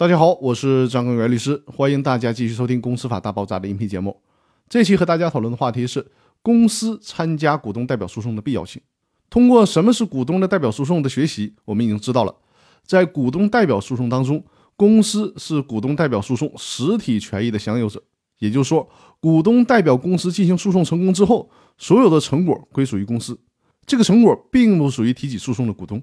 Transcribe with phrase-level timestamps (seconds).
[0.00, 4.18] 大家好，我是张根元律师，欢迎大家继续收听《公司法大爆炸》的音频节目。
[4.66, 8.80] 这期和大家讨论的话题是公司参加股东代表诉讼的必要性。
[9.28, 12.34] 通过什么是股东的代表诉讼的学习，我们已经知道了，
[12.82, 14.42] 在股东代表诉讼当中，
[14.74, 18.02] 公司是股东代表诉讼实体权益的享有者。
[18.38, 18.88] 也就是说，
[19.20, 23.38] 股东代表公司进行诉讼成功之后，所有的成果归属于公司，
[23.84, 26.02] 这个成果并不属于提起诉讼的股东。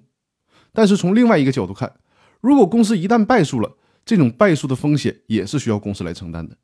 [0.71, 1.91] 但是从另外一个角度看，
[2.41, 3.75] 如果公司一旦败诉了，
[4.07, 6.55] 这种败诉的风险也是需要公司来承担的，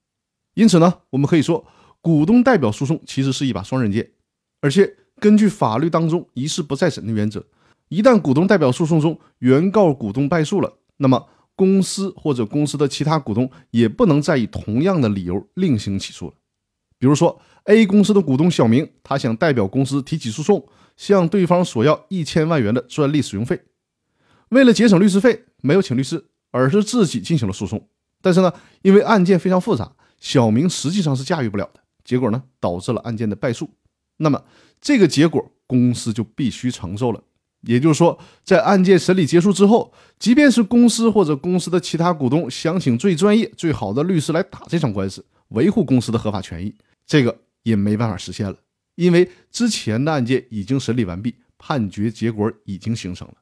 [0.53, 1.67] 因此呢，我们可以说，
[1.99, 4.09] 股东代表诉讼其实是一把双刃剑，
[4.61, 7.45] 而且根据法律当中一事不再审的原则，
[7.89, 16.33] 一旦股东代表诉讼中原告股东败诉了，那么公司或者公司的其他股东也不能再以同样的理由另行起诉了。
[16.97, 20.65] 比如说，A 公司的股东小明，他想代表公司提起诉讼，
[20.95, 23.59] 向对方索要一千万元的专利使用费，
[24.47, 26.29] 为了节省律师费，没有请律师。
[26.53, 27.89] 而是自己进行了诉讼，
[28.21, 28.53] 但是呢，
[28.83, 33.67] 因为案件非常复杂，小明实际上是驾驭不了的，结果呢，导致了案件的败诉。
[34.17, 34.43] 那么
[34.79, 37.23] 这个结果公司就必须承受了。
[37.61, 46.75] 也就是说，在案件审理结束之后，即便是公司或者公司的其他股东想请最专业、最好的律师来打这场官司，维护公司的合法权益，
[47.07, 48.55] 这个也没办法实现了，
[48.93, 53.33] 因为之前的案件已经审理完毕，判决结果已经形成了。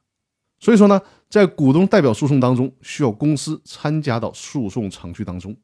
[0.62, 5.56] 所以说呢，在股东代表诉讼当中，需要公司参加到诉讼程序当中。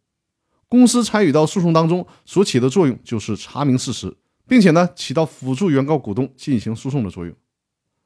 [0.69, 4.13] 公司参与到诉讼当中所起的作用，就是查明事实，
[4.49, 7.33] 并且呢，起到辅助原告股东进行诉讼的作用。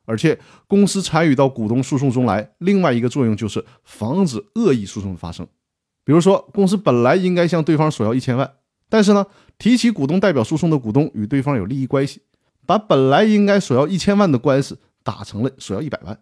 [0.05, 5.47] 而且，公司参与到股东诉讼中来，另外一个作用就是防止恶意诉讼的发生。
[6.05, 8.53] 比如说，公司本来应该向对方索要一千万，
[8.91, 9.25] 但是呢，
[9.57, 12.21] 提起股东代表诉讼的股东与对方有利益关系，
[12.67, 16.21] 把本来应该索要一千万的官司打成了索要一百万。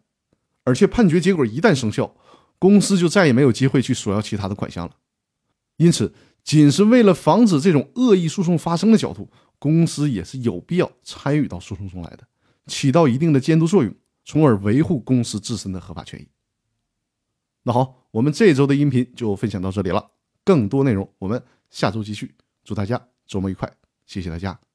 [0.71, 2.15] 而且判决结果一旦生效，
[2.61, 4.95] 公司就再也没有机会去索要其他的款项了。
[5.79, 12.29] 因此，仅是为了防止这种恶意诉讼发生的角度，公司也是有必要参与到诉讼中来的，
[12.69, 13.93] 起到一定的监督作用，
[14.25, 16.29] 从而维护公司自身的合法权益。
[17.65, 20.13] 那好，我们这周的音频就分享到这里了，
[20.45, 22.37] 更多内容我们下周继续。
[22.63, 23.71] 祝大家周末愉快，
[24.07, 24.70] 谢谢大家。